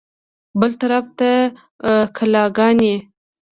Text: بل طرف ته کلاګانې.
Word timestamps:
بل 0.59 0.71
طرف 0.81 1.05
ته 1.19 1.31
کلاګانې. 2.17 2.95